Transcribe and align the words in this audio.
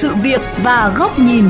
sự 0.00 0.14
việc 0.14 0.40
và 0.62 0.94
góc 0.98 1.18
nhìn. 1.18 1.44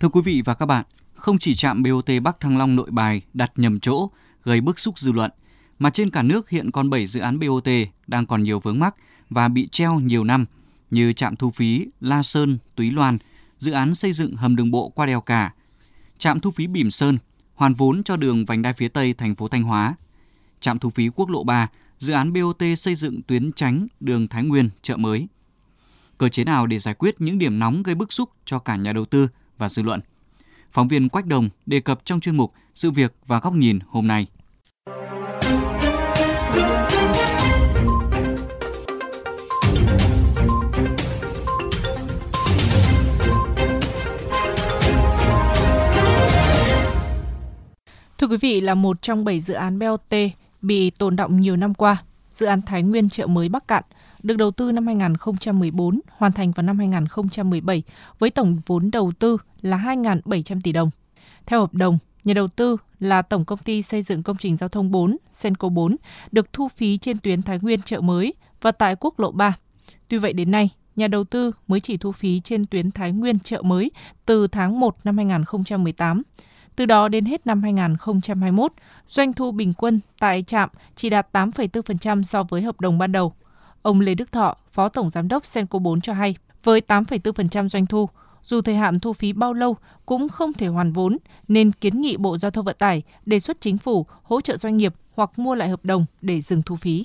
Thưa 0.00 0.08
quý 0.08 0.20
vị 0.24 0.42
và 0.44 0.54
các 0.54 0.66
bạn, 0.66 0.84
không 1.14 1.38
chỉ 1.38 1.54
trạm 1.54 1.82
BOT 1.82 2.10
Bắc 2.22 2.40
Thăng 2.40 2.58
Long 2.58 2.76
Nội 2.76 2.90
Bài 2.90 3.22
đặt 3.34 3.52
nhầm 3.56 3.80
chỗ 3.80 4.10
gây 4.44 4.60
bức 4.60 4.78
xúc 4.78 4.98
dư 4.98 5.12
luận, 5.12 5.30
mà 5.78 5.90
trên 5.90 6.10
cả 6.10 6.22
nước 6.22 6.50
hiện 6.50 6.70
còn 6.70 6.90
7 6.90 7.06
dự 7.06 7.20
án 7.20 7.38
BOT 7.38 7.68
đang 8.06 8.26
còn 8.26 8.42
nhiều 8.42 8.58
vướng 8.58 8.78
mắc 8.78 8.94
và 9.30 9.48
bị 9.48 9.68
treo 9.68 10.00
nhiều 10.00 10.24
năm 10.24 10.46
như 10.90 11.12
trạm 11.12 11.36
thu 11.36 11.50
phí 11.50 11.86
La 12.00 12.22
Sơn, 12.22 12.58
Túy 12.76 12.90
Loan, 12.90 13.18
dự 13.58 13.72
án 13.72 13.94
xây 13.94 14.12
dựng 14.12 14.36
hầm 14.36 14.56
đường 14.56 14.70
bộ 14.70 14.88
qua 14.88 15.06
đèo 15.06 15.20
Cả, 15.20 15.54
trạm 16.18 16.40
thu 16.40 16.50
phí 16.50 16.66
Bỉm 16.66 16.90
Sơn, 16.90 17.18
hoàn 17.54 17.74
vốn 17.74 18.02
cho 18.04 18.16
đường 18.16 18.44
vành 18.44 18.62
đai 18.62 18.72
phía 18.72 18.88
Tây 18.88 19.12
thành 19.14 19.34
phố 19.34 19.48
Thanh 19.48 19.62
Hóa, 19.62 19.94
trạm 20.60 20.78
thu 20.78 20.90
phí 20.90 21.08
quốc 21.08 21.28
lộ 21.28 21.44
3, 21.44 21.68
dự 22.00 22.12
án 22.12 22.32
BOT 22.32 22.62
xây 22.76 22.94
dựng 22.94 23.22
tuyến 23.22 23.52
tránh 23.52 23.86
đường 24.00 24.28
Thái 24.28 24.42
Nguyên, 24.42 24.70
chợ 24.82 24.96
mới. 24.96 25.28
Cơ 26.18 26.28
chế 26.28 26.44
nào 26.44 26.66
để 26.66 26.78
giải 26.78 26.94
quyết 26.94 27.20
những 27.20 27.38
điểm 27.38 27.58
nóng 27.58 27.82
gây 27.82 27.94
bức 27.94 28.12
xúc 28.12 28.30
cho 28.44 28.58
cả 28.58 28.76
nhà 28.76 28.92
đầu 28.92 29.04
tư 29.04 29.28
và 29.58 29.68
dư 29.68 29.82
luận? 29.82 30.00
Phóng 30.72 30.88
viên 30.88 31.08
Quách 31.08 31.26
Đồng 31.26 31.48
đề 31.66 31.80
cập 31.80 32.00
trong 32.04 32.20
chuyên 32.20 32.36
mục 32.36 32.52
Sự 32.74 32.90
việc 32.90 33.14
và 33.26 33.40
góc 33.40 33.54
nhìn 33.54 33.78
hôm 33.88 34.06
nay. 34.06 34.26
Thưa 48.18 48.26
quý 48.26 48.36
vị, 48.40 48.60
là 48.60 48.74
một 48.74 49.02
trong 49.02 49.24
7 49.24 49.40
dự 49.40 49.54
án 49.54 49.78
BOT 49.78 50.14
bị 50.62 50.90
tồn 50.90 51.16
động 51.16 51.40
nhiều 51.40 51.56
năm 51.56 51.74
qua, 51.74 52.04
dự 52.30 52.46
án 52.46 52.62
Thái 52.62 52.82
Nguyên 52.82 53.08
chợ 53.08 53.26
mới 53.26 53.48
Bắc 53.48 53.68
Cạn 53.68 53.84
được 54.22 54.36
đầu 54.36 54.50
tư 54.50 54.72
năm 54.72 54.86
2014, 54.86 56.00
hoàn 56.16 56.32
thành 56.32 56.52
vào 56.52 56.62
năm 56.62 56.78
2017 56.78 57.82
với 58.18 58.30
tổng 58.30 58.58
vốn 58.66 58.90
đầu 58.90 59.12
tư 59.18 59.36
là 59.60 59.76
2.700 59.76 60.60
tỷ 60.64 60.72
đồng. 60.72 60.90
Theo 61.46 61.60
hợp 61.60 61.74
đồng, 61.74 61.98
nhà 62.24 62.34
đầu 62.34 62.48
tư 62.48 62.76
là 63.00 63.22
Tổng 63.22 63.44
Công 63.44 63.58
ty 63.58 63.82
Xây 63.82 64.02
dựng 64.02 64.22
Công 64.22 64.36
trình 64.36 64.56
Giao 64.56 64.68
thông 64.68 64.90
4, 64.90 65.16
Senco 65.32 65.68
4, 65.68 65.96
được 66.32 66.52
thu 66.52 66.68
phí 66.68 66.98
trên 66.98 67.18
tuyến 67.18 67.42
Thái 67.42 67.58
Nguyên 67.58 67.82
chợ 67.82 68.00
mới 68.00 68.34
và 68.60 68.72
tại 68.72 68.96
quốc 69.00 69.20
lộ 69.20 69.30
3. 69.30 69.56
Tuy 70.08 70.18
vậy 70.18 70.32
đến 70.32 70.50
nay, 70.50 70.70
nhà 70.96 71.08
đầu 71.08 71.24
tư 71.24 71.52
mới 71.66 71.80
chỉ 71.80 71.96
thu 71.96 72.12
phí 72.12 72.40
trên 72.40 72.66
tuyến 72.66 72.90
Thái 72.90 73.12
Nguyên 73.12 73.38
chợ 73.38 73.62
mới 73.62 73.90
từ 74.26 74.46
tháng 74.46 74.80
1 74.80 74.96
năm 75.04 75.16
2018. 75.16 76.22
Từ 76.80 76.86
đó 76.86 77.08
đến 77.08 77.24
hết 77.24 77.46
năm 77.46 77.62
2021, 77.62 78.72
doanh 79.08 79.32
thu 79.32 79.52
bình 79.52 79.72
quân 79.74 80.00
tại 80.18 80.44
trạm 80.46 80.68
chỉ 80.94 81.10
đạt 81.10 81.26
8,4% 81.32 82.22
so 82.22 82.42
với 82.42 82.62
hợp 82.62 82.80
đồng 82.80 82.98
ban 82.98 83.12
đầu. 83.12 83.32
Ông 83.82 84.00
Lê 84.00 84.14
Đức 84.14 84.32
Thọ, 84.32 84.56
Phó 84.70 84.88
Tổng 84.88 85.10
Giám 85.10 85.28
đốc 85.28 85.46
Senco 85.46 85.78
4 85.78 86.00
cho 86.00 86.12
hay, 86.12 86.36
với 86.64 86.82
8,4% 86.88 87.68
doanh 87.68 87.86
thu, 87.86 88.08
dù 88.42 88.60
thời 88.60 88.74
hạn 88.74 89.00
thu 89.00 89.12
phí 89.12 89.32
bao 89.32 89.52
lâu 89.52 89.76
cũng 90.06 90.28
không 90.28 90.52
thể 90.52 90.66
hoàn 90.66 90.92
vốn, 90.92 91.16
nên 91.48 91.72
kiến 91.72 92.00
nghị 92.00 92.16
Bộ 92.16 92.38
Giao 92.38 92.50
thông 92.50 92.64
Vận 92.64 92.76
tải 92.78 93.02
đề 93.26 93.38
xuất 93.38 93.60
chính 93.60 93.78
phủ 93.78 94.06
hỗ 94.22 94.40
trợ 94.40 94.56
doanh 94.56 94.76
nghiệp 94.76 94.94
hoặc 95.14 95.38
mua 95.38 95.54
lại 95.54 95.68
hợp 95.68 95.84
đồng 95.84 96.06
để 96.20 96.40
dừng 96.40 96.62
thu 96.62 96.76
phí 96.76 97.04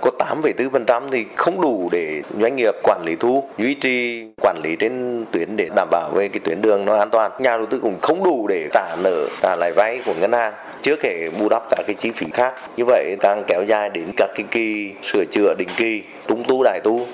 có 0.00 0.10
8,4% 0.18 1.08
thì 1.12 1.24
không 1.36 1.60
đủ 1.60 1.88
để 1.92 2.22
doanh 2.40 2.56
nghiệp 2.56 2.74
quản 2.82 3.02
lý 3.06 3.16
thu 3.20 3.48
duy 3.58 3.74
trì 3.74 4.24
quản 4.36 4.60
lý 4.64 4.76
trên 4.76 5.24
tuyến 5.32 5.56
để 5.56 5.68
đảm 5.76 5.88
bảo 5.90 6.10
về 6.14 6.28
cái 6.28 6.40
tuyến 6.40 6.62
đường 6.62 6.84
nó 6.84 6.96
an 6.96 7.10
toàn. 7.10 7.32
Nhà 7.38 7.56
đầu 7.56 7.66
tư 7.66 7.80
cũng 7.80 8.00
không 8.00 8.24
đủ 8.24 8.46
để 8.48 8.68
trả 8.74 8.96
nợ 9.02 9.28
trả 9.42 9.56
lại 9.56 9.72
vay 9.76 10.00
của 10.06 10.14
ngân 10.20 10.32
hàng 10.32 10.52
chưa 10.82 10.96
kể 11.02 11.30
bù 11.38 11.48
đắp 11.48 11.62
cả 11.70 11.82
cái 11.86 11.94
chi 11.98 12.10
phí 12.10 12.26
khác. 12.32 12.54
Như 12.76 12.84
vậy 12.86 13.16
đang 13.20 13.44
kéo 13.48 13.64
dài 13.64 13.90
đến 13.90 14.12
các 14.16 14.30
cái 14.34 14.46
kỳ 14.50 14.92
sửa 15.02 15.24
chữa 15.24 15.54
định 15.58 15.68
kỳ 15.76 16.02
trung 16.28 16.44
tu 16.48 16.62
đại 16.64 16.80
tu 16.84 17.06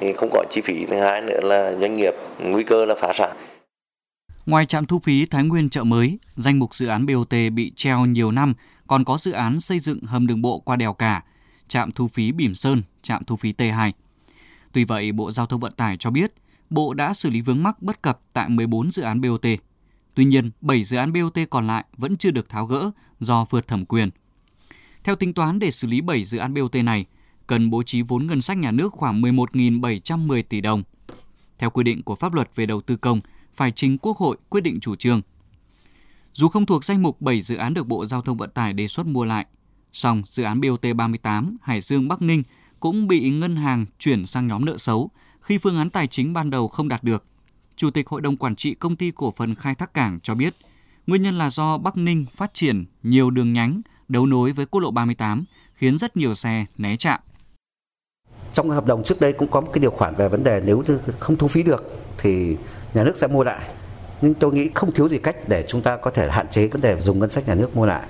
thì 0.00 0.12
không 0.12 0.30
có 0.32 0.44
chi 0.50 0.60
phí. 0.60 0.86
Thứ 0.90 0.96
hai 0.96 1.20
nữa 1.20 1.40
là 1.42 1.72
doanh 1.80 1.96
nghiệp 1.96 2.14
nguy 2.38 2.62
cơ 2.62 2.84
là 2.84 2.94
phá 2.98 3.12
sản. 3.14 3.36
Ngoài 4.46 4.66
trạm 4.66 4.86
thu 4.86 4.98
phí 4.98 5.26
Thái 5.26 5.42
Nguyên 5.44 5.68
chợ 5.68 5.84
mới, 5.84 6.18
danh 6.36 6.58
mục 6.58 6.74
dự 6.74 6.86
án 6.86 7.06
BOT 7.06 7.34
bị 7.54 7.72
treo 7.76 8.06
nhiều 8.06 8.30
năm, 8.30 8.54
còn 8.86 9.04
có 9.04 9.18
dự 9.18 9.32
án 9.32 9.60
xây 9.60 9.78
dựng 9.78 9.98
hầm 10.06 10.26
đường 10.26 10.42
bộ 10.42 10.58
qua 10.58 10.76
đèo 10.76 10.92
cả, 10.92 11.22
trạm 11.72 11.92
thu 11.92 12.08
phí 12.08 12.32
Bỉm 12.32 12.54
Sơn, 12.54 12.82
trạm 13.02 13.24
thu 13.24 13.36
phí 13.36 13.52
T2. 13.52 13.92
Tuy 14.72 14.84
vậy, 14.84 15.12
Bộ 15.12 15.32
Giao 15.32 15.46
thông 15.46 15.60
Vận 15.60 15.72
tải 15.72 15.96
cho 15.96 16.10
biết, 16.10 16.32
Bộ 16.70 16.94
đã 16.94 17.14
xử 17.14 17.30
lý 17.30 17.40
vướng 17.40 17.62
mắc 17.62 17.82
bất 17.82 18.02
cập 18.02 18.20
tại 18.32 18.48
14 18.48 18.90
dự 18.90 19.02
án 19.02 19.20
BOT. 19.20 19.46
Tuy 20.14 20.24
nhiên, 20.24 20.50
7 20.60 20.84
dự 20.84 20.96
án 20.96 21.12
BOT 21.12 21.38
còn 21.50 21.66
lại 21.66 21.84
vẫn 21.96 22.16
chưa 22.16 22.30
được 22.30 22.48
tháo 22.48 22.66
gỡ 22.66 22.90
do 23.20 23.44
vượt 23.50 23.68
thẩm 23.68 23.86
quyền. 23.86 24.10
Theo 25.04 25.16
tính 25.16 25.34
toán 25.34 25.58
để 25.58 25.70
xử 25.70 25.88
lý 25.88 26.00
7 26.00 26.24
dự 26.24 26.38
án 26.38 26.54
BOT 26.54 26.74
này, 26.74 27.06
cần 27.46 27.70
bố 27.70 27.82
trí 27.82 28.02
vốn 28.02 28.26
ngân 28.26 28.40
sách 28.40 28.58
nhà 28.58 28.70
nước 28.70 28.92
khoảng 28.92 29.22
11.710 29.22 30.42
tỷ 30.42 30.60
đồng. 30.60 30.82
Theo 31.58 31.70
quy 31.70 31.84
định 31.84 32.02
của 32.02 32.14
pháp 32.14 32.34
luật 32.34 32.50
về 32.54 32.66
đầu 32.66 32.80
tư 32.80 32.96
công, 32.96 33.20
phải 33.56 33.70
trình 33.70 33.98
Quốc 33.98 34.18
hội 34.18 34.36
quyết 34.48 34.60
định 34.60 34.80
chủ 34.80 34.96
trương. 34.96 35.20
Dù 36.32 36.48
không 36.48 36.66
thuộc 36.66 36.84
danh 36.84 37.02
mục 37.02 37.20
7 37.20 37.40
dự 37.40 37.56
án 37.56 37.74
được 37.74 37.86
Bộ 37.86 38.06
Giao 38.06 38.22
thông 38.22 38.36
Vận 38.36 38.50
tải 38.50 38.72
đề 38.72 38.88
xuất 38.88 39.06
mua 39.06 39.24
lại, 39.24 39.46
Song 39.92 40.22
dự 40.26 40.42
án 40.42 40.60
BOT 40.60 40.84
38 40.96 41.56
Hải 41.62 41.80
Dương 41.80 42.08
Bắc 42.08 42.22
Ninh 42.22 42.42
cũng 42.80 43.08
bị 43.08 43.30
ngân 43.30 43.56
hàng 43.56 43.86
chuyển 43.98 44.26
sang 44.26 44.46
nhóm 44.46 44.64
nợ 44.64 44.76
xấu 44.76 45.10
khi 45.40 45.58
phương 45.58 45.76
án 45.76 45.90
tài 45.90 46.06
chính 46.06 46.32
ban 46.32 46.50
đầu 46.50 46.68
không 46.68 46.88
đạt 46.88 47.04
được. 47.04 47.24
Chủ 47.76 47.90
tịch 47.90 48.08
Hội 48.08 48.20
đồng 48.20 48.36
Quản 48.36 48.56
trị 48.56 48.74
Công 48.74 48.96
ty 48.96 49.10
Cổ 49.10 49.32
phần 49.36 49.54
Khai 49.54 49.74
thác 49.74 49.94
Cảng 49.94 50.20
cho 50.20 50.34
biết, 50.34 50.56
nguyên 51.06 51.22
nhân 51.22 51.38
là 51.38 51.50
do 51.50 51.78
Bắc 51.78 51.96
Ninh 51.96 52.26
phát 52.36 52.54
triển 52.54 52.84
nhiều 53.02 53.30
đường 53.30 53.52
nhánh 53.52 53.82
đấu 54.08 54.26
nối 54.26 54.52
với 54.52 54.66
quốc 54.66 54.80
lộ 54.80 54.90
38 54.90 55.44
khiến 55.74 55.98
rất 55.98 56.16
nhiều 56.16 56.34
xe 56.34 56.64
né 56.78 56.96
chạm. 56.96 57.20
Trong 58.52 58.70
hợp 58.70 58.86
đồng 58.86 59.04
trước 59.04 59.20
đây 59.20 59.32
cũng 59.32 59.50
có 59.50 59.60
một 59.60 59.70
cái 59.72 59.80
điều 59.80 59.90
khoản 59.90 60.14
về 60.14 60.28
vấn 60.28 60.44
đề 60.44 60.62
nếu 60.64 60.82
không 61.18 61.36
thu 61.36 61.48
phí 61.48 61.62
được 61.62 61.84
thì 62.18 62.56
nhà 62.94 63.04
nước 63.04 63.16
sẽ 63.16 63.26
mua 63.26 63.44
lại. 63.44 63.68
Nhưng 64.20 64.34
tôi 64.34 64.52
nghĩ 64.52 64.70
không 64.74 64.92
thiếu 64.92 65.08
gì 65.08 65.18
cách 65.18 65.48
để 65.48 65.64
chúng 65.68 65.82
ta 65.82 65.96
có 65.96 66.10
thể 66.10 66.30
hạn 66.30 66.48
chế 66.48 66.66
vấn 66.66 66.80
đề 66.80 67.00
dùng 67.00 67.18
ngân 67.18 67.30
sách 67.30 67.48
nhà 67.48 67.54
nước 67.54 67.76
mua 67.76 67.86
lại. 67.86 68.02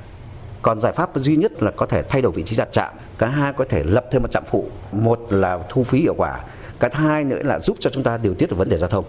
Còn 0.63 0.79
giải 0.79 0.93
pháp 0.93 1.11
duy 1.15 1.37
nhất 1.37 1.63
là 1.63 1.71
có 1.71 1.87
thể 1.87 2.03
thay 2.09 2.23
đổi 2.23 2.33
vị 2.33 2.43
trí 2.43 2.57
đặt 2.57 2.73
trạm. 2.73 2.95
Cái 3.19 3.31
hai 3.31 3.53
có 3.53 3.65
thể 3.69 3.85
lập 3.85 4.05
thêm 4.11 4.23
một 4.23 4.31
trạm 4.31 4.45
phụ. 4.47 4.71
Một 4.93 5.27
là 5.31 5.59
thu 5.69 5.83
phí 5.83 6.01
hiệu 6.01 6.15
quả. 6.17 6.45
Cái 6.81 6.91
hai 6.95 7.25
nữa 7.25 7.43
là 7.43 7.61
giúp 7.61 7.77
cho 7.81 7.91
chúng 7.91 8.03
ta 8.03 8.19
điều 8.19 8.35
tiết 8.35 8.51
được 8.51 8.57
vấn 8.57 8.69
đề 8.69 8.79
giao 8.79 8.91
thông. 8.91 9.05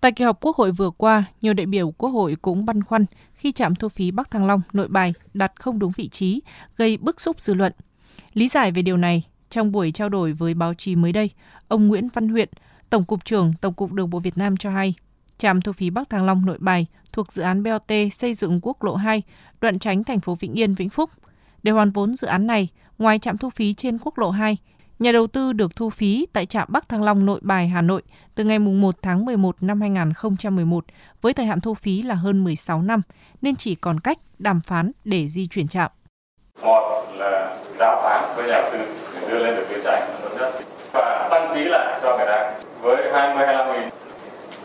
Tại 0.00 0.12
kỳ 0.12 0.24
họp 0.24 0.40
Quốc 0.40 0.56
hội 0.56 0.72
vừa 0.72 0.90
qua, 0.90 1.24
nhiều 1.40 1.54
đại 1.54 1.66
biểu 1.66 1.90
Quốc 1.90 2.10
hội 2.10 2.36
cũng 2.42 2.66
băn 2.66 2.82
khoăn 2.82 3.06
khi 3.34 3.52
trạm 3.52 3.74
thu 3.74 3.88
phí 3.88 4.10
Bắc 4.10 4.30
Thăng 4.30 4.46
Long, 4.46 4.60
Nội 4.72 4.88
Bài 4.88 5.14
đặt 5.34 5.52
không 5.60 5.78
đúng 5.78 5.92
vị 5.96 6.08
trí, 6.08 6.40
gây 6.76 6.96
bức 6.96 7.20
xúc 7.20 7.40
dư 7.40 7.54
luận. 7.54 7.72
Lý 8.34 8.48
giải 8.48 8.72
về 8.72 8.82
điều 8.82 8.96
này, 8.96 9.22
trong 9.50 9.72
buổi 9.72 9.92
trao 9.92 10.08
đổi 10.08 10.32
với 10.32 10.54
báo 10.54 10.74
chí 10.74 10.96
mới 10.96 11.12
đây, 11.12 11.30
ông 11.68 11.88
Nguyễn 11.88 12.08
Văn 12.14 12.28
Huyện, 12.28 12.48
Tổng 12.90 13.04
cục 13.04 13.24
trưởng 13.24 13.52
Tổng 13.60 13.74
cục 13.74 13.92
Đường 13.92 14.10
bộ 14.10 14.18
Việt 14.18 14.38
Nam 14.38 14.56
cho 14.56 14.70
hay, 14.70 14.94
trạm 15.38 15.60
thu 15.60 15.72
phí 15.72 15.90
Bắc 15.90 16.10
Thăng 16.10 16.24
Long 16.24 16.46
Nội 16.46 16.56
Bài 16.60 16.86
thuộc 17.12 17.32
dự 17.32 17.42
án 17.42 17.62
BOT 17.62 17.92
xây 18.18 18.34
dựng 18.34 18.60
quốc 18.62 18.84
lộ 18.84 18.94
2, 18.94 19.22
đoạn 19.60 19.78
tránh 19.78 20.04
thành 20.04 20.20
phố 20.20 20.34
Vĩnh 20.34 20.54
Yên, 20.54 20.74
Vĩnh 20.74 20.88
Phúc. 20.88 21.10
Để 21.62 21.72
hoàn 21.72 21.90
vốn 21.90 22.16
dự 22.16 22.26
án 22.26 22.46
này, 22.46 22.68
ngoài 22.98 23.18
trạm 23.18 23.38
thu 23.38 23.50
phí 23.50 23.74
trên 23.74 23.98
quốc 23.98 24.18
lộ 24.18 24.30
2, 24.30 24.56
nhà 24.98 25.12
đầu 25.12 25.26
tư 25.26 25.52
được 25.52 25.76
thu 25.76 25.90
phí 25.90 26.26
tại 26.32 26.46
trạm 26.46 26.68
Bắc 26.70 26.88
Thăng 26.88 27.02
Long 27.02 27.26
Nội 27.26 27.40
Bài 27.42 27.68
Hà 27.68 27.82
Nội 27.82 28.02
từ 28.34 28.44
ngày 28.44 28.58
1 28.58 28.94
tháng 29.02 29.24
11 29.24 29.56
năm 29.60 29.80
2011 29.80 30.84
với 31.20 31.32
thời 31.32 31.46
hạn 31.46 31.60
thu 31.60 31.74
phí 31.74 32.02
là 32.02 32.14
hơn 32.14 32.44
16 32.44 32.82
năm 32.82 33.02
nên 33.42 33.56
chỉ 33.56 33.74
còn 33.74 34.00
cách 34.00 34.18
đàm 34.38 34.60
phán 34.60 34.92
để 35.04 35.26
di 35.28 35.46
chuyển 35.46 35.68
trạm. 35.68 35.90
Một 36.62 37.04
là 37.14 37.56
đàm 37.78 37.98
phán 38.02 38.36
với 38.36 38.48
nhà 38.48 38.60
đầu 38.60 38.70
tư 38.72 38.78
để 39.14 39.28
đưa 39.28 39.44
lên 39.44 39.56
được 39.56 39.66
tuyến 39.68 39.80
tránh 39.84 40.08
nhất 40.38 40.54
và 40.92 41.28
tăng 41.30 41.54
phí 41.54 41.64
lại 41.64 42.00
cho 42.02 42.16
người 42.16 42.26
ta 42.26 42.60
với 42.80 43.12
20 43.12 43.46
25 43.46 43.80
nghìn. 43.80 43.88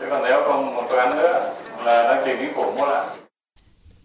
Chứ 0.00 0.06
còn 0.10 0.22
nếu 0.22 0.42
không 0.48 0.74
một 0.74 0.82
phương 0.88 0.98
án 0.98 1.16
nữa 1.16 1.54
là 1.84 2.14
đang 2.14 2.22
trình 2.26 2.36
chính 2.40 2.54
phủ 2.54 2.72
mua 2.76 2.86
lại. 2.86 3.16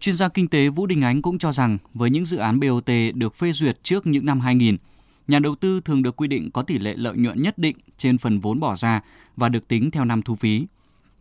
Chuyên 0.00 0.14
gia 0.14 0.28
kinh 0.28 0.48
tế 0.48 0.68
Vũ 0.68 0.86
Đình 0.86 1.02
Ánh 1.02 1.22
cũng 1.22 1.38
cho 1.38 1.52
rằng 1.52 1.78
với 1.94 2.10
những 2.10 2.24
dự 2.24 2.38
án 2.38 2.60
BOT 2.60 2.90
được 3.14 3.34
phê 3.34 3.52
duyệt 3.52 3.76
trước 3.82 4.06
những 4.06 4.26
năm 4.26 4.40
2000, 4.40 4.76
nhà 5.28 5.38
đầu 5.38 5.54
tư 5.60 5.80
thường 5.84 6.02
được 6.02 6.16
quy 6.16 6.28
định 6.28 6.50
có 6.54 6.62
tỷ 6.62 6.78
lệ 6.78 6.94
lợi 6.96 7.16
nhuận 7.16 7.42
nhất 7.42 7.58
định 7.58 7.76
trên 7.96 8.18
phần 8.18 8.38
vốn 8.38 8.60
bỏ 8.60 8.74
ra 8.76 9.00
và 9.36 9.48
được 9.48 9.68
tính 9.68 9.90
theo 9.90 10.04
năm 10.04 10.22
thu 10.22 10.34
phí. 10.34 10.66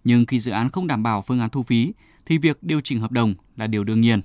Nhưng 0.03 0.25
khi 0.25 0.39
dự 0.39 0.51
án 0.51 0.69
không 0.69 0.87
đảm 0.87 1.03
bảo 1.03 1.21
phương 1.21 1.39
án 1.39 1.49
thu 1.49 1.63
phí 1.63 1.93
thì 2.25 2.37
việc 2.37 2.57
điều 2.61 2.81
chỉnh 2.83 2.99
hợp 2.99 3.11
đồng 3.11 3.33
là 3.57 3.67
điều 3.67 3.83
đương 3.83 4.01
nhiên. 4.01 4.19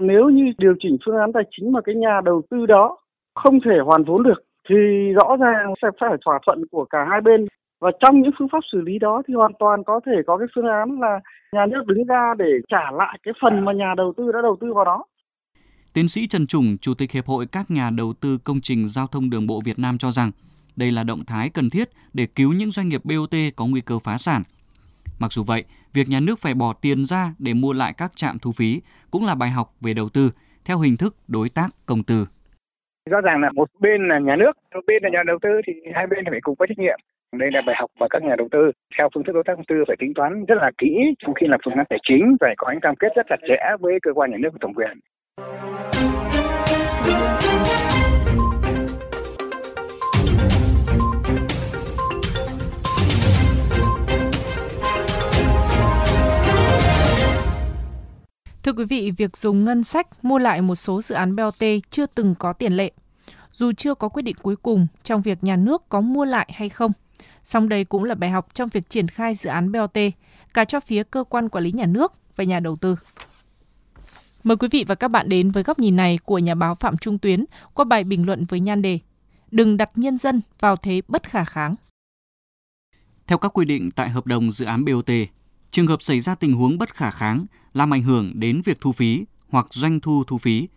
Nếu 0.00 0.28
như 0.28 0.44
điều 0.58 0.74
chỉnh 0.80 0.96
phương 1.06 1.16
án 1.16 1.32
tài 1.32 1.42
chính 1.56 1.72
mà 1.72 1.80
cái 1.84 1.94
nhà 1.94 2.20
đầu 2.24 2.42
tư 2.50 2.66
đó 2.66 2.98
không 3.34 3.60
thể 3.64 3.78
hoàn 3.84 4.04
vốn 4.04 4.22
được 4.22 4.42
thì 4.68 4.76
rõ 5.14 5.36
ràng 5.40 5.74
sẽ 5.82 5.88
phải 6.00 6.10
thỏa 6.24 6.38
thuận 6.46 6.62
của 6.70 6.84
cả 6.84 6.98
hai 7.10 7.20
bên 7.20 7.46
và 7.80 7.90
trong 8.00 8.20
những 8.20 8.32
phương 8.38 8.48
pháp 8.52 8.60
xử 8.72 8.80
lý 8.80 8.98
đó 8.98 9.22
thì 9.28 9.34
hoàn 9.34 9.52
toàn 9.58 9.84
có 9.84 10.00
thể 10.06 10.12
có 10.26 10.38
cái 10.38 10.46
phương 10.54 10.66
án 10.66 11.00
là 11.00 11.20
nhà 11.52 11.66
nước 11.66 11.86
đứng 11.86 12.04
ra 12.04 12.34
để 12.38 12.50
trả 12.68 12.90
lại 12.90 13.18
cái 13.22 13.34
phần 13.42 13.64
mà 13.64 13.72
nhà 13.72 13.94
đầu 13.96 14.12
tư 14.16 14.32
đã 14.32 14.38
đầu 14.42 14.56
tư 14.60 14.72
vào 14.74 14.84
đó. 14.84 15.04
Tiến 15.94 16.08
sĩ 16.08 16.26
Trần 16.26 16.46
Trùng, 16.46 16.76
Chủ 16.80 16.94
tịch 16.94 17.12
Hiệp 17.12 17.26
hội 17.26 17.46
các 17.52 17.70
nhà 17.70 17.90
đầu 17.96 18.12
tư 18.20 18.38
công 18.44 18.60
trình 18.60 18.88
giao 18.88 19.06
thông 19.06 19.30
đường 19.30 19.46
bộ 19.46 19.60
Việt 19.64 19.78
Nam 19.78 19.98
cho 19.98 20.10
rằng 20.10 20.30
đây 20.76 20.90
là 20.90 21.04
động 21.04 21.24
thái 21.26 21.50
cần 21.54 21.70
thiết 21.70 21.88
để 22.14 22.26
cứu 22.26 22.52
những 22.52 22.70
doanh 22.70 22.88
nghiệp 22.88 23.00
BOT 23.04 23.34
có 23.56 23.66
nguy 23.66 23.80
cơ 23.80 23.98
phá 23.98 24.18
sản. 24.18 24.42
Mặc 25.18 25.32
dù 25.32 25.42
vậy, 25.42 25.64
việc 25.94 26.08
nhà 26.08 26.20
nước 26.20 26.38
phải 26.38 26.54
bỏ 26.54 26.72
tiền 26.82 27.04
ra 27.04 27.34
để 27.38 27.54
mua 27.54 27.72
lại 27.72 27.92
các 27.96 28.12
trạm 28.16 28.38
thu 28.38 28.52
phí 28.52 28.80
cũng 29.10 29.26
là 29.26 29.34
bài 29.34 29.50
học 29.50 29.74
về 29.80 29.94
đầu 29.94 30.08
tư 30.08 30.30
theo 30.64 30.78
hình 30.78 30.96
thức 30.96 31.16
đối 31.28 31.48
tác 31.48 31.68
công 31.86 32.02
tư. 32.02 32.26
Rõ 33.10 33.20
ràng 33.20 33.40
là 33.40 33.50
một 33.54 33.68
bên 33.80 34.08
là 34.08 34.18
nhà 34.18 34.36
nước, 34.36 34.52
một 34.74 34.80
bên 34.86 35.02
là 35.02 35.08
nhà 35.12 35.22
đầu 35.26 35.38
tư 35.42 35.48
thì 35.66 35.72
hai 35.94 36.06
bên 36.06 36.24
phải 36.30 36.40
cùng 36.42 36.56
có 36.56 36.66
trách 36.66 36.78
nhiệm. 36.78 36.98
Đây 37.32 37.48
là 37.52 37.60
bài 37.66 37.76
học 37.78 37.90
và 38.00 38.06
các 38.10 38.22
nhà 38.22 38.34
đầu 38.38 38.48
tư 38.50 38.70
theo 38.98 39.08
phương 39.14 39.24
thức 39.24 39.32
đối 39.32 39.42
tác 39.46 39.54
công 39.56 39.64
tư 39.64 39.74
phải 39.86 39.96
tính 39.98 40.12
toán 40.14 40.44
rất 40.44 40.54
là 40.58 40.70
kỹ 40.78 40.88
trong 41.18 41.34
khi 41.34 41.46
lập 41.46 41.60
phương 41.64 41.74
án 41.74 41.86
tài 41.88 41.98
chính 42.08 42.36
phải 42.40 42.54
có 42.58 42.70
những 42.72 42.80
cam 42.80 42.94
kết 42.96 43.08
rất 43.16 43.26
chặt 43.28 43.36
chẽ 43.48 43.56
với 43.80 43.92
cơ 44.02 44.12
quan 44.14 44.30
nhà 44.30 44.36
nước 44.40 44.48
của 44.52 44.58
thẩm 44.60 44.74
quyền. 44.74 45.00
Thưa 58.62 58.72
quý 58.72 58.84
vị, 58.88 59.10
việc 59.18 59.36
dùng 59.36 59.64
ngân 59.64 59.84
sách 59.84 60.06
mua 60.22 60.38
lại 60.38 60.62
một 60.62 60.74
số 60.74 61.00
dự 61.00 61.14
án 61.14 61.36
BOT 61.36 61.64
chưa 61.90 62.06
từng 62.06 62.34
có 62.38 62.52
tiền 62.52 62.72
lệ. 62.72 62.90
Dù 63.52 63.72
chưa 63.72 63.94
có 63.94 64.08
quyết 64.08 64.22
định 64.22 64.36
cuối 64.42 64.56
cùng 64.56 64.86
trong 65.02 65.22
việc 65.22 65.38
nhà 65.42 65.56
nước 65.56 65.82
có 65.88 66.00
mua 66.00 66.24
lại 66.24 66.48
hay 66.54 66.68
không, 66.68 66.92
song 67.46 67.68
đây 67.68 67.84
cũng 67.84 68.04
là 68.04 68.14
bài 68.14 68.30
học 68.30 68.54
trong 68.54 68.68
việc 68.68 68.90
triển 68.90 69.08
khai 69.08 69.34
dự 69.34 69.50
án 69.50 69.72
BOT, 69.72 69.98
cả 70.54 70.64
cho 70.64 70.80
phía 70.80 71.02
cơ 71.02 71.24
quan 71.24 71.48
quản 71.48 71.64
lý 71.64 71.72
nhà 71.72 71.86
nước 71.86 72.12
và 72.36 72.44
nhà 72.44 72.60
đầu 72.60 72.76
tư. 72.76 72.98
Mời 74.42 74.56
quý 74.56 74.68
vị 74.70 74.84
và 74.88 74.94
các 74.94 75.08
bạn 75.08 75.28
đến 75.28 75.50
với 75.50 75.62
góc 75.62 75.78
nhìn 75.78 75.96
này 75.96 76.18
của 76.24 76.38
nhà 76.38 76.54
báo 76.54 76.74
Phạm 76.74 76.96
Trung 76.96 77.18
Tuyến 77.18 77.44
qua 77.74 77.84
bài 77.84 78.04
bình 78.04 78.26
luận 78.26 78.44
với 78.44 78.60
nhan 78.60 78.82
đề 78.82 78.98
Đừng 79.50 79.76
đặt 79.76 79.90
nhân 79.94 80.18
dân 80.18 80.40
vào 80.60 80.76
thế 80.76 81.02
bất 81.08 81.30
khả 81.30 81.44
kháng. 81.44 81.74
Theo 83.26 83.38
các 83.38 83.48
quy 83.48 83.64
định 83.64 83.90
tại 83.90 84.10
hợp 84.10 84.26
đồng 84.26 84.50
dự 84.50 84.64
án 84.64 84.84
BOT, 84.84 85.10
trường 85.70 85.86
hợp 85.86 86.02
xảy 86.02 86.20
ra 86.20 86.34
tình 86.34 86.52
huống 86.52 86.78
bất 86.78 86.94
khả 86.94 87.10
kháng 87.10 87.46
làm 87.72 87.94
ảnh 87.94 88.02
hưởng 88.02 88.32
đến 88.40 88.62
việc 88.64 88.80
thu 88.80 88.92
phí 88.92 89.24
hoặc 89.48 89.66
doanh 89.70 90.00
thu 90.00 90.24
thu 90.26 90.38
phí, 90.38 90.68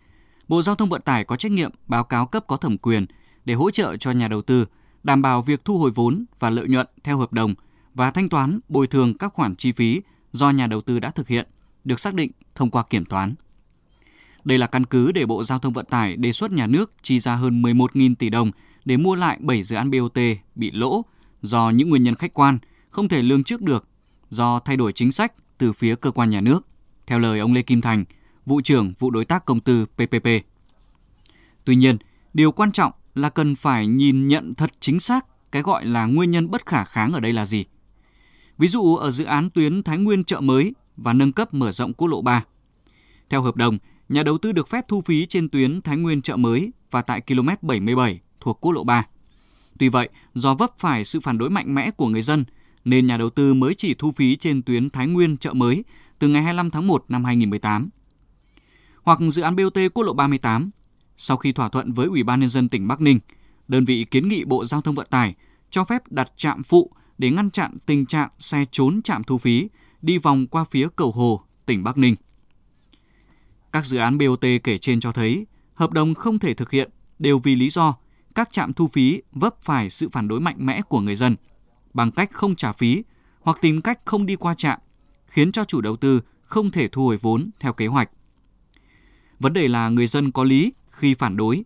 Bộ 0.48 0.62
Giao 0.62 0.74
thông 0.74 0.88
Vận 0.88 1.02
tải 1.02 1.24
có 1.24 1.36
trách 1.36 1.52
nhiệm 1.52 1.70
báo 1.86 2.04
cáo 2.04 2.26
cấp 2.26 2.44
có 2.46 2.56
thẩm 2.56 2.78
quyền 2.78 3.06
để 3.44 3.54
hỗ 3.54 3.70
trợ 3.70 3.96
cho 3.96 4.10
nhà 4.10 4.28
đầu 4.28 4.42
tư 4.42 4.66
đảm 5.02 5.22
bảo 5.22 5.42
việc 5.42 5.64
thu 5.64 5.78
hồi 5.78 5.90
vốn 5.90 6.24
và 6.38 6.50
lợi 6.50 6.68
nhuận 6.68 6.86
theo 7.04 7.18
hợp 7.18 7.32
đồng 7.32 7.54
và 7.94 8.10
thanh 8.10 8.28
toán 8.28 8.60
bồi 8.68 8.86
thường 8.86 9.18
các 9.18 9.32
khoản 9.32 9.56
chi 9.56 9.72
phí 9.72 10.00
do 10.32 10.50
nhà 10.50 10.66
đầu 10.66 10.80
tư 10.80 10.98
đã 10.98 11.10
thực 11.10 11.28
hiện, 11.28 11.46
được 11.84 12.00
xác 12.00 12.14
định 12.14 12.30
thông 12.54 12.70
qua 12.70 12.82
kiểm 12.90 13.04
toán. 13.04 13.34
Đây 14.44 14.58
là 14.58 14.66
căn 14.66 14.86
cứ 14.86 15.12
để 15.12 15.26
Bộ 15.26 15.44
Giao 15.44 15.58
thông 15.58 15.72
Vận 15.72 15.86
tải 15.86 16.16
đề 16.16 16.32
xuất 16.32 16.50
nhà 16.52 16.66
nước 16.66 16.92
chi 17.02 17.20
ra 17.20 17.36
hơn 17.36 17.62
11.000 17.62 18.14
tỷ 18.14 18.30
đồng 18.30 18.50
để 18.84 18.96
mua 18.96 19.14
lại 19.14 19.38
7 19.40 19.62
dự 19.62 19.76
án 19.76 19.90
BOT 19.90 20.18
bị 20.54 20.70
lỗ 20.70 21.04
do 21.42 21.70
những 21.70 21.88
nguyên 21.88 22.02
nhân 22.02 22.14
khách 22.14 22.34
quan 22.34 22.58
không 22.90 23.08
thể 23.08 23.22
lương 23.22 23.44
trước 23.44 23.62
được 23.62 23.88
do 24.30 24.58
thay 24.58 24.76
đổi 24.76 24.92
chính 24.92 25.12
sách 25.12 25.32
từ 25.58 25.72
phía 25.72 25.94
cơ 25.94 26.10
quan 26.10 26.30
nhà 26.30 26.40
nước, 26.40 26.66
theo 27.06 27.18
lời 27.18 27.38
ông 27.38 27.52
Lê 27.52 27.62
Kim 27.62 27.80
Thành, 27.80 28.04
vụ 28.46 28.60
trưởng 28.60 28.92
vụ 28.98 29.10
đối 29.10 29.24
tác 29.24 29.44
công 29.44 29.60
tư 29.60 29.86
PPP. 29.86 30.26
Tuy 31.64 31.76
nhiên, 31.76 31.98
điều 32.34 32.52
quan 32.52 32.72
trọng 32.72 32.92
là 33.14 33.28
cần 33.30 33.54
phải 33.54 33.86
nhìn 33.86 34.28
nhận 34.28 34.54
thật 34.54 34.70
chính 34.80 35.00
xác 35.00 35.26
cái 35.52 35.62
gọi 35.62 35.84
là 35.84 36.06
nguyên 36.06 36.30
nhân 36.30 36.50
bất 36.50 36.66
khả 36.66 36.84
kháng 36.84 37.12
ở 37.12 37.20
đây 37.20 37.32
là 37.32 37.46
gì. 37.46 37.64
Ví 38.58 38.68
dụ 38.68 38.96
ở 38.96 39.10
dự 39.10 39.24
án 39.24 39.50
tuyến 39.50 39.82
Thái 39.82 39.98
Nguyên 39.98 40.24
chợ 40.24 40.40
mới 40.40 40.74
và 40.96 41.12
nâng 41.12 41.32
cấp 41.32 41.54
mở 41.54 41.72
rộng 41.72 41.92
quốc 41.92 42.08
lộ 42.08 42.22
3. 42.22 42.44
Theo 43.30 43.42
hợp 43.42 43.56
đồng, 43.56 43.78
nhà 44.08 44.22
đầu 44.22 44.38
tư 44.38 44.52
được 44.52 44.68
phép 44.68 44.84
thu 44.88 45.00
phí 45.00 45.26
trên 45.26 45.48
tuyến 45.48 45.82
Thái 45.82 45.96
Nguyên 45.96 46.22
chợ 46.22 46.36
mới 46.36 46.72
và 46.90 47.02
tại 47.02 47.20
km 47.20 47.48
77 47.62 48.20
thuộc 48.40 48.60
quốc 48.60 48.72
lộ 48.72 48.84
3. 48.84 49.06
Tuy 49.78 49.88
vậy, 49.88 50.08
do 50.34 50.54
vấp 50.54 50.78
phải 50.78 51.04
sự 51.04 51.20
phản 51.20 51.38
đối 51.38 51.50
mạnh 51.50 51.74
mẽ 51.74 51.90
của 51.90 52.08
người 52.08 52.22
dân, 52.22 52.44
nên 52.84 53.06
nhà 53.06 53.16
đầu 53.16 53.30
tư 53.30 53.54
mới 53.54 53.74
chỉ 53.74 53.94
thu 53.94 54.12
phí 54.12 54.36
trên 54.36 54.62
tuyến 54.62 54.90
Thái 54.90 55.06
Nguyên 55.06 55.36
chợ 55.36 55.52
mới 55.52 55.84
từ 56.18 56.28
ngày 56.28 56.42
25 56.42 56.70
tháng 56.70 56.86
1 56.86 57.04
năm 57.08 57.24
2018. 57.24 57.88
Hoặc 59.02 59.18
dự 59.30 59.42
án 59.42 59.56
BOT 59.56 59.78
quốc 59.94 60.02
lộ 60.02 60.12
38, 60.12 60.70
sau 61.22 61.36
khi 61.36 61.52
thỏa 61.52 61.68
thuận 61.68 61.92
với 61.92 62.06
Ủy 62.06 62.22
ban 62.22 62.40
nhân 62.40 62.48
dân 62.48 62.68
tỉnh 62.68 62.88
Bắc 62.88 63.00
Ninh, 63.00 63.18
đơn 63.68 63.84
vị 63.84 64.04
kiến 64.10 64.28
nghị 64.28 64.44
Bộ 64.44 64.64
Giao 64.64 64.80
thông 64.80 64.94
Vận 64.94 65.06
tải 65.10 65.34
cho 65.70 65.84
phép 65.84 66.02
đặt 66.12 66.32
trạm 66.36 66.62
phụ 66.62 66.90
để 67.18 67.30
ngăn 67.30 67.50
chặn 67.50 67.76
tình 67.86 68.06
trạng 68.06 68.28
xe 68.38 68.64
trốn 68.70 69.02
trạm 69.02 69.24
thu 69.24 69.38
phí 69.38 69.68
đi 70.02 70.18
vòng 70.18 70.46
qua 70.46 70.64
phía 70.64 70.88
cầu 70.96 71.10
Hồ, 71.10 71.42
tỉnh 71.66 71.84
Bắc 71.84 71.98
Ninh. 71.98 72.14
Các 73.72 73.86
dự 73.86 73.98
án 73.98 74.18
BOT 74.18 74.44
kể 74.64 74.78
trên 74.78 75.00
cho 75.00 75.12
thấy 75.12 75.46
hợp 75.74 75.90
đồng 75.90 76.14
không 76.14 76.38
thể 76.38 76.54
thực 76.54 76.70
hiện 76.70 76.90
đều 77.18 77.38
vì 77.38 77.56
lý 77.56 77.70
do 77.70 77.94
các 78.34 78.52
trạm 78.52 78.72
thu 78.72 78.88
phí 78.88 79.22
vấp 79.32 79.60
phải 79.62 79.90
sự 79.90 80.08
phản 80.08 80.28
đối 80.28 80.40
mạnh 80.40 80.56
mẽ 80.58 80.82
của 80.82 81.00
người 81.00 81.16
dân 81.16 81.36
bằng 81.94 82.10
cách 82.10 82.30
không 82.32 82.56
trả 82.56 82.72
phí 82.72 83.02
hoặc 83.40 83.58
tìm 83.60 83.80
cách 83.80 84.00
không 84.04 84.26
đi 84.26 84.36
qua 84.36 84.54
trạm, 84.54 84.78
khiến 85.26 85.52
cho 85.52 85.64
chủ 85.64 85.80
đầu 85.80 85.96
tư 85.96 86.20
không 86.40 86.70
thể 86.70 86.88
thu 86.88 87.04
hồi 87.04 87.16
vốn 87.16 87.50
theo 87.60 87.72
kế 87.72 87.86
hoạch. 87.86 88.10
Vấn 89.38 89.52
đề 89.52 89.68
là 89.68 89.88
người 89.88 90.06
dân 90.06 90.32
có 90.32 90.44
lý 90.44 90.72
khi 91.00 91.14
phản 91.14 91.36
đối, 91.36 91.64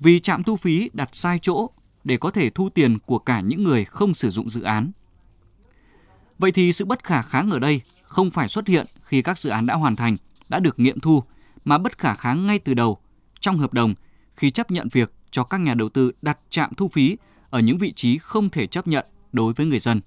vì 0.00 0.20
trạm 0.20 0.42
thu 0.42 0.56
phí 0.56 0.90
đặt 0.92 1.08
sai 1.12 1.38
chỗ 1.42 1.70
để 2.04 2.16
có 2.16 2.30
thể 2.30 2.50
thu 2.50 2.68
tiền 2.68 2.98
của 2.98 3.18
cả 3.18 3.40
những 3.40 3.64
người 3.64 3.84
không 3.84 4.14
sử 4.14 4.30
dụng 4.30 4.50
dự 4.50 4.62
án. 4.62 4.90
Vậy 6.38 6.52
thì 6.52 6.72
sự 6.72 6.84
bất 6.84 7.04
khả 7.04 7.22
kháng 7.22 7.50
ở 7.50 7.58
đây 7.58 7.80
không 8.02 8.30
phải 8.30 8.48
xuất 8.48 8.66
hiện 8.66 8.86
khi 9.02 9.22
các 9.22 9.38
dự 9.38 9.50
án 9.50 9.66
đã 9.66 9.74
hoàn 9.74 9.96
thành, 9.96 10.16
đã 10.48 10.58
được 10.58 10.78
nghiệm 10.78 11.00
thu, 11.00 11.22
mà 11.64 11.78
bất 11.78 11.98
khả 11.98 12.14
kháng 12.14 12.46
ngay 12.46 12.58
từ 12.58 12.74
đầu 12.74 12.98
trong 13.40 13.58
hợp 13.58 13.72
đồng 13.72 13.94
khi 14.34 14.50
chấp 14.50 14.70
nhận 14.70 14.88
việc 14.92 15.12
cho 15.30 15.44
các 15.44 15.60
nhà 15.60 15.74
đầu 15.74 15.88
tư 15.88 16.12
đặt 16.22 16.38
trạm 16.50 16.74
thu 16.74 16.88
phí 16.88 17.16
ở 17.50 17.60
những 17.60 17.78
vị 17.78 17.92
trí 17.92 18.18
không 18.18 18.50
thể 18.50 18.66
chấp 18.66 18.86
nhận 18.86 19.06
đối 19.32 19.52
với 19.52 19.66
người 19.66 19.80
dân. 19.80 20.00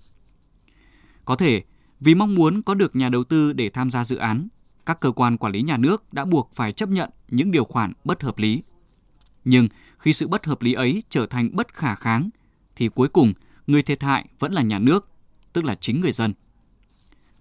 Có 1.25 1.35
thể 1.35 1.63
vì 1.99 2.15
mong 2.15 2.35
muốn 2.35 2.61
có 2.61 2.73
được 2.73 2.95
nhà 2.95 3.09
đầu 3.09 3.23
tư 3.23 3.53
để 3.53 3.69
tham 3.69 3.91
gia 3.91 4.03
dự 4.03 4.15
án, 4.15 4.47
các 4.85 4.99
cơ 4.99 5.11
quan 5.11 5.37
quản 5.37 5.53
lý 5.53 5.61
nhà 5.61 5.77
nước 5.77 6.13
đã 6.13 6.25
buộc 6.25 6.51
phải 6.53 6.71
chấp 6.71 6.89
nhận 6.89 7.09
những 7.27 7.51
điều 7.51 7.65
khoản 7.65 7.93
bất 8.03 8.23
hợp 8.23 8.37
lý. 8.37 8.63
Nhưng 9.45 9.67
khi 9.97 10.13
sự 10.13 10.27
bất 10.27 10.45
hợp 10.45 10.61
lý 10.61 10.73
ấy 10.73 11.03
trở 11.09 11.25
thành 11.25 11.49
bất 11.53 11.73
khả 11.73 11.95
kháng, 11.95 12.29
thì 12.75 12.87
cuối 12.87 13.07
cùng 13.07 13.33
người 13.67 13.83
thiệt 13.83 14.03
hại 14.03 14.27
vẫn 14.39 14.53
là 14.53 14.61
nhà 14.61 14.79
nước, 14.79 15.09
tức 15.53 15.65
là 15.65 15.75
chính 15.75 16.01
người 16.01 16.11
dân. 16.11 16.33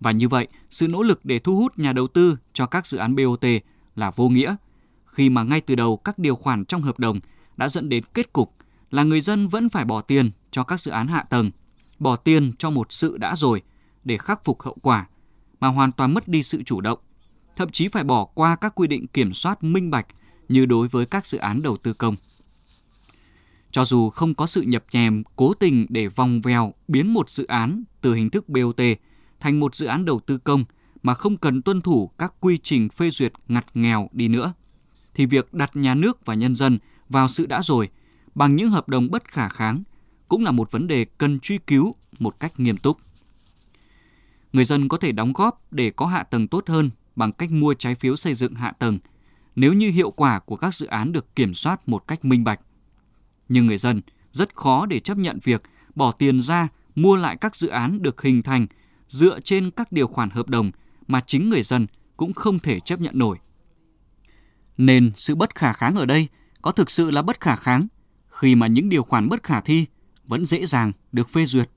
Và 0.01 0.11
như 0.11 0.29
vậy, 0.29 0.49
sự 0.71 0.89
nỗ 0.89 1.03
lực 1.03 1.25
để 1.25 1.39
thu 1.39 1.57
hút 1.57 1.79
nhà 1.79 1.93
đầu 1.93 2.09
tư 2.09 2.39
cho 2.53 2.67
các 2.67 2.87
dự 2.87 2.99
án 2.99 3.17
BOT 3.17 3.45
là 3.97 4.11
vô 4.11 4.29
nghĩa, 4.29 4.57
khi 5.07 5.31
mà 5.31 5.43
ngay 5.43 5.61
từ 5.61 5.75
đầu 5.75 5.97
các 5.97 6.19
điều 6.19 6.37
khoản 6.37 6.65
trong 6.65 6.83
hợp 6.83 6.99
đồng 6.99 7.21
đã 7.57 7.69
dẫn 7.69 7.89
đến 7.89 8.05
kết 8.15 8.33
cục 8.33 8.55
là 8.91 9.03
người 9.03 9.21
dân 9.21 9.49
vẫn 9.49 9.69
phải 9.69 9.85
bỏ 9.85 10.01
tiền 10.01 10.31
cho 10.51 10.65
các 10.65 10.81
dự 10.81 10.93
án 10.93 11.09
hạ 11.09 11.23
tầng, 11.23 11.51
bỏ 11.99 12.17
tiền 12.17 12.53
cho 12.59 12.71
một 12.71 12.93
sự 12.93 13.19
đã 13.19 13.37
rồi 13.37 13.63
để 14.05 14.19
khắc 14.19 14.45
phục 14.45 14.63
hậu 14.63 14.77
quả, 14.83 15.07
mà 15.61 15.69
hoàn 15.69 15.93
toàn 15.93 16.15
mất 16.15 16.29
đi 16.29 16.43
sự 16.43 16.63
chủ 16.63 16.81
động, 16.81 16.99
thậm 17.61 17.69
chí 17.69 17.89
phải 17.89 18.05
bỏ 18.05 18.25
qua 18.25 18.57
các 18.57 18.75
quy 18.75 18.89
định 18.89 19.07
kiểm 19.07 19.35
soát 19.35 19.65
minh 19.65 19.91
bạch 19.91 20.07
như 20.49 20.67
đối 20.67 20.89
với 20.89 21.07
các 21.07 21.27
dự 21.27 21.39
án 21.39 21.63
đầu 21.63 21.77
tư 21.77 21.93
công. 21.93 22.17
Cho 23.71 23.85
dù 23.85 24.11
không 24.11 24.35
có 24.35 24.47
sự 24.47 24.63
nhập 24.63 24.85
nhèm 24.93 25.23
cố 25.37 25.55
tình 25.55 25.87
để 25.89 26.09
vòng 26.09 26.41
vèo 26.41 26.75
biến 26.89 27.15
một 27.15 27.31
dự 27.31 27.47
án 27.47 27.85
từ 28.01 28.15
hình 28.15 28.31
thức 28.31 28.49
BOT 28.49 28.81
thành 29.41 29.61
một 29.61 29.75
dự 29.75 29.87
án 29.87 30.05
đầu 30.05 30.21
tư 30.21 30.39
công 30.39 30.65
mà 31.03 31.15
không 31.15 31.37
cần 31.37 31.63
tuân 31.63 31.81
thủ 31.81 32.11
các 32.19 32.33
quy 32.41 32.59
trình 32.59 32.89
phê 32.89 33.11
duyệt 33.11 33.33
ngặt 33.49 33.67
nghèo 33.75 34.09
đi 34.13 34.29
nữa, 34.29 34.53
thì 35.15 35.27
việc 35.27 35.55
đặt 35.55 35.77
nhà 35.77 35.95
nước 35.95 36.27
và 36.27 36.35
nhân 36.35 36.55
dân 36.55 36.79
vào 37.09 37.29
sự 37.29 37.47
đã 37.47 37.63
rồi 37.63 37.89
bằng 38.35 38.57
những 38.57 38.71
hợp 38.71 38.89
đồng 38.89 39.11
bất 39.11 39.25
khả 39.25 39.49
kháng 39.49 39.83
cũng 40.29 40.45
là 40.45 40.51
một 40.51 40.73
vấn 40.73 40.87
đề 40.87 41.05
cần 41.05 41.41
truy 41.41 41.59
cứu 41.59 41.95
một 42.19 42.41
cách 42.41 42.61
nghiêm 42.61 42.77
túc. 42.77 42.97
Người 44.53 44.65
dân 44.65 44.89
có 44.89 44.97
thể 44.97 45.13
đóng 45.13 45.33
góp 45.33 45.73
để 45.73 45.91
có 45.91 46.07
hạ 46.07 46.23
tầng 46.23 46.49
tốt 46.49 46.69
hơn 46.69 46.91
bằng 47.21 47.33
cách 47.33 47.53
mua 47.53 47.75
trái 47.75 47.95
phiếu 47.95 48.17
xây 48.17 48.35
dựng 48.35 48.55
hạ 48.55 48.73
tầng, 48.79 48.99
nếu 49.57 49.73
như 49.73 49.91
hiệu 49.91 50.11
quả 50.11 50.39
của 50.39 50.57
các 50.57 50.75
dự 50.75 50.87
án 50.87 51.13
được 51.13 51.37
kiểm 51.37 51.55
soát 51.55 51.89
một 51.89 52.07
cách 52.07 52.25
minh 52.25 52.45
bạch. 52.45 52.61
Nhưng 53.49 53.67
người 53.67 53.79
dân 53.79 54.01
rất 54.33 54.57
khó 54.57 54.87
để 54.87 55.01
chấp 55.01 55.19
nhận 55.19 55.39
việc 55.45 55.63
bỏ 55.95 56.13
tiền 56.13 56.41
ra 56.41 56.69
mua 56.95 57.17
lại 57.17 57.37
các 57.37 57.57
dự 57.57 57.69
án 57.69 58.03
được 58.03 58.23
hình 58.23 58.43
thành 58.43 58.67
dựa 59.09 59.41
trên 59.41 59.71
các 59.71 59.93
điều 59.93 60.07
khoản 60.07 60.31
hợp 60.31 60.49
đồng 60.49 60.71
mà 61.07 61.21
chính 61.21 61.51
người 61.51 61.63
dân 61.63 61.87
cũng 62.17 62.33
không 62.33 62.59
thể 62.59 62.81
chấp 62.81 63.01
nhận 63.01 63.19
nổi. 63.19 63.39
Nên 64.79 65.13
sự 65.17 65.35
bất 65.35 65.55
khả 65.55 65.73
kháng 65.73 65.95
ở 65.95 66.07
đây 66.07 66.29
có 66.63 66.73
thực 66.73 66.91
sự 66.91 67.11
là 67.11 67.23
bất 67.23 67.41
khả 67.41 67.57
kháng, 67.57 67.87
khi 68.29 68.55
mà 68.55 68.67
những 68.67 68.89
điều 68.89 69.03
khoản 69.03 69.29
bất 69.29 69.43
khả 69.43 69.61
thi 69.61 69.87
vẫn 70.25 70.47
dễ 70.47 70.67
dàng 70.67 70.93
được 71.13 71.29
phê 71.29 71.47
duyệt. 71.47 71.71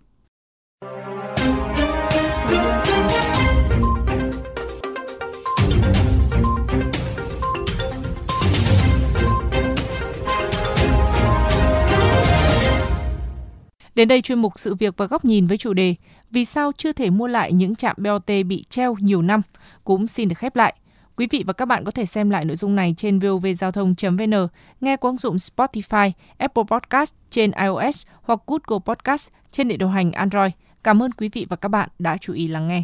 Đến 13.96 14.08
đây 14.08 14.22
chuyên 14.22 14.40
mục 14.40 14.54
sự 14.56 14.76
việc 14.76 14.94
và 14.98 15.06
góc 15.06 15.26
nhìn 15.26 15.48
với 15.48 15.58
chủ 15.58 15.74
đề 15.74 15.96
Vì 16.32 16.46
sao 16.46 16.72
chưa 16.78 16.92
thể 16.92 17.10
mua 17.10 17.28
lại 17.28 17.54
những 17.54 17.76
trạm 17.76 17.96
BOT 18.00 18.28
bị 18.48 18.66
treo 18.70 18.96
nhiều 19.00 19.22
năm 19.22 19.42
cũng 19.84 20.08
xin 20.08 20.30
được 20.30 20.38
khép 20.38 20.56
lại. 20.56 20.76
Quý 21.18 21.28
vị 21.32 21.44
và 21.48 21.54
các 21.54 21.66
bạn 21.66 21.84
có 21.84 21.92
thể 21.92 22.06
xem 22.06 22.30
lại 22.30 22.46
nội 22.46 22.56
dung 22.56 22.76
này 22.76 22.94
trên 22.98 23.20
vovgiao 23.20 23.72
thông.vn, 23.72 24.48
nghe 24.82 24.98
qua 24.98 25.10
ứng 25.10 25.18
dụng 25.18 25.36
Spotify, 25.36 26.12
Apple 26.38 26.64
Podcast 26.68 27.14
trên 27.30 27.52
iOS 27.52 28.08
hoặc 28.22 28.40
Google 28.48 28.84
Podcast 28.86 29.32
trên 29.52 29.70
hệ 29.70 29.78
điều 29.78 29.90
hành 29.90 30.12
Android. 30.12 30.52
Cảm 30.84 31.04
ơn 31.04 31.12
quý 31.12 31.30
vị 31.30 31.46
và 31.50 31.56
các 31.56 31.70
bạn 31.70 31.90
đã 32.00 32.18
chú 32.18 32.34
ý 32.34 32.48
lắng 32.48 32.68
nghe. 32.68 32.84